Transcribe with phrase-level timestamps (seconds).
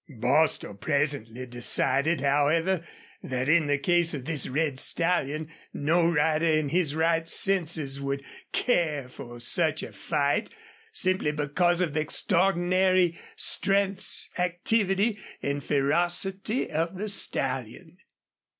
[0.09, 2.83] Bostil presently decided, however,
[3.21, 8.23] that in the case of this red stallion no rider in his right senses would
[8.51, 10.49] care for such a fight,
[10.91, 17.99] simply because of the extraordinary strengths, activity, and ferocity of the stallion.